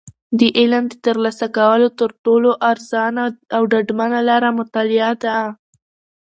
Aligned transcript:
د 0.39 0.41
علم 0.59 0.83
د 0.89 0.93
ترلاسه 1.05 1.47
کولو 1.57 1.87
تر 1.99 2.09
ټولو 2.23 2.49
ارزانه 2.71 3.23
او 3.55 3.61
ډاډمنه 3.71 4.19
لاره 4.29 4.49
مطالعه 4.59 5.11
ده. 5.23 5.35